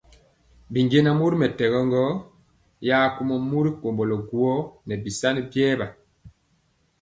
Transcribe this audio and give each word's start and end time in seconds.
Binjɛnaŋ 0.73 1.15
mori 1.19 1.35
mɛtɛgɔ 1.41 1.79
gɔ 1.91 2.03
ya 2.87 2.97
kumɔ 3.15 3.35
mori 3.49 3.69
komblo 3.81 4.15
guó 4.29 4.51
nɛ 4.87 4.93
bisani 5.03 5.41
biewa. 5.51 5.87